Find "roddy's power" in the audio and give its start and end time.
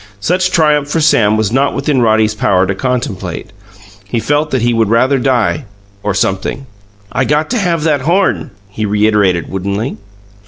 2.01-2.65